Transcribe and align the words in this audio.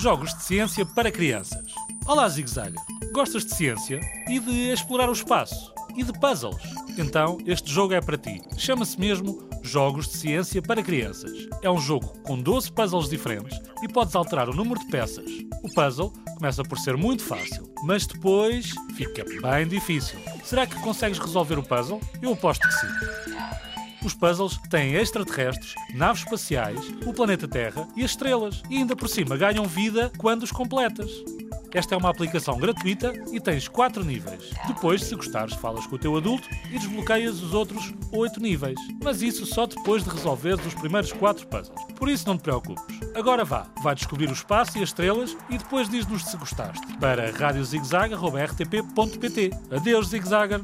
Jogos 0.00 0.32
de 0.32 0.42
ciência 0.44 0.86
para 0.86 1.12
crianças. 1.12 1.74
Olá, 2.06 2.26
Zig 2.26 2.48
Zag. 2.48 2.74
Gostas 3.12 3.44
de 3.44 3.54
ciência 3.54 4.00
e 4.30 4.40
de 4.40 4.72
explorar 4.72 5.10
o 5.10 5.12
espaço? 5.12 5.74
E 5.94 6.02
de 6.02 6.10
puzzles? 6.18 6.56
Então, 6.96 7.36
este 7.44 7.70
jogo 7.70 7.92
é 7.92 8.00
para 8.00 8.16
ti. 8.16 8.40
Chama-se 8.56 8.98
mesmo 8.98 9.46
Jogos 9.62 10.08
de 10.08 10.16
Ciência 10.16 10.62
para 10.62 10.82
Crianças. 10.82 11.46
É 11.60 11.70
um 11.70 11.76
jogo 11.76 12.18
com 12.22 12.40
12 12.40 12.72
puzzles 12.72 13.10
diferentes 13.10 13.60
e 13.82 13.88
podes 13.88 14.16
alterar 14.16 14.48
o 14.48 14.56
número 14.56 14.80
de 14.80 14.86
peças. 14.86 15.30
O 15.62 15.68
puzzle 15.68 16.10
começa 16.34 16.62
por 16.62 16.78
ser 16.78 16.96
muito 16.96 17.22
fácil, 17.22 17.70
mas 17.84 18.06
depois 18.06 18.70
fica 18.96 19.22
bem 19.42 19.68
difícil. 19.68 20.18
Será 20.42 20.66
que 20.66 20.80
consegues 20.80 21.18
resolver 21.18 21.58
o 21.58 21.62
puzzle? 21.62 22.00
Eu 22.22 22.32
aposto 22.32 22.66
que 22.66 22.74
sim. 22.74 23.39
Os 24.04 24.14
puzzles 24.14 24.58
têm 24.70 24.94
extraterrestres, 24.94 25.74
naves 25.94 26.22
espaciais, 26.22 26.80
o 27.04 27.12
planeta 27.12 27.46
Terra 27.46 27.86
e 27.94 28.02
as 28.02 28.12
estrelas, 28.12 28.62
e 28.70 28.78
ainda 28.78 28.96
por 28.96 29.08
cima 29.08 29.36
ganham 29.36 29.66
vida 29.66 30.10
quando 30.16 30.42
os 30.42 30.50
completas. 30.50 31.10
Esta 31.72 31.94
é 31.94 31.98
uma 31.98 32.10
aplicação 32.10 32.58
gratuita 32.58 33.12
e 33.30 33.38
tens 33.38 33.68
4 33.68 34.04
níveis. 34.04 34.50
Depois, 34.66 35.04
se 35.04 35.14
gostares, 35.14 35.54
falas 35.54 35.86
com 35.86 35.94
o 35.94 35.98
teu 35.98 36.16
adulto 36.16 36.48
e 36.68 36.76
desbloqueias 36.78 37.40
os 37.40 37.54
outros 37.54 37.94
8 38.10 38.40
níveis. 38.40 38.74
Mas 39.02 39.22
isso 39.22 39.46
só 39.46 39.66
depois 39.66 40.02
de 40.02 40.10
resolveres 40.10 40.66
os 40.66 40.74
primeiros 40.74 41.12
4 41.12 41.46
puzzles. 41.46 41.80
Por 41.94 42.08
isso 42.08 42.26
não 42.26 42.36
te 42.36 42.42
preocupes. 42.42 42.82
Agora 43.14 43.44
vá, 43.44 43.68
vai 43.82 43.94
descobrir 43.94 44.28
o 44.28 44.32
espaço 44.32 44.78
e 44.78 44.82
as 44.82 44.88
estrelas 44.88 45.36
e 45.48 45.58
depois 45.58 45.88
diz-nos 45.88 46.24
se 46.24 46.36
gostaste. 46.36 46.84
Para 46.98 47.30
radiozigzag.rtp.pt 47.30 49.50
Adeus, 49.70 50.08
Zigzagger! 50.08 50.60